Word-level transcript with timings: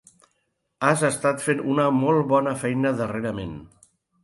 Has 0.87 1.03
estat 1.09 1.43
fent 1.49 1.61
una 1.75 1.87
molt 1.99 2.25
bona 2.33 2.57
feina 2.65 2.95
darrerament. 3.03 3.57